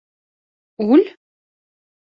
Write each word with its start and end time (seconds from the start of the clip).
Үл? 0.87 1.05